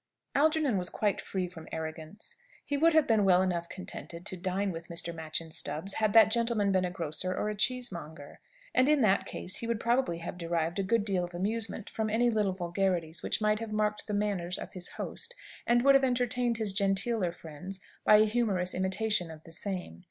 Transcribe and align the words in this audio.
Algernon 0.33 0.79
was 0.79 0.89
quite 0.89 1.21
free 1.21 1.47
from 1.47 1.67
arrogance. 1.71 2.35
He 2.65 2.75
would 2.75 2.93
have 2.93 3.05
been 3.05 3.23
well 3.23 3.43
enough 3.43 3.69
contented 3.69 4.25
to 4.25 4.35
dine 4.35 4.71
with 4.71 4.87
Mr. 4.87 5.13
Machyn 5.13 5.51
Stubbs, 5.53 5.93
had 5.93 6.11
that 6.13 6.31
gentleman 6.31 6.71
been 6.71 6.85
a 6.85 6.89
grocer 6.89 7.35
or 7.37 7.51
a 7.51 7.55
cheesemonger. 7.55 8.39
And, 8.73 8.89
in 8.89 9.01
that 9.01 9.25
case, 9.27 9.57
he 9.57 9.67
would 9.67 9.79
probably 9.79 10.17
have 10.17 10.39
derived 10.39 10.79
a 10.79 10.89
good 10.89 11.05
deal 11.05 11.23
of 11.23 11.35
amusement 11.35 11.87
from 11.87 12.09
any 12.09 12.31
little 12.31 12.53
vulgarities 12.53 13.21
which 13.21 13.41
might 13.41 13.59
have 13.59 13.71
marked 13.71 14.07
the 14.07 14.15
manners 14.15 14.57
of 14.57 14.73
his 14.73 14.89
host, 14.89 15.35
and 15.67 15.83
would 15.83 15.93
have 15.93 16.03
entertained 16.03 16.57
his 16.57 16.73
genteeler 16.73 17.31
friends 17.31 17.79
by 18.03 18.15
a 18.15 18.25
humorous 18.25 18.73
imitation 18.73 19.29
of 19.29 19.43
the 19.43 19.51
same. 19.51 19.99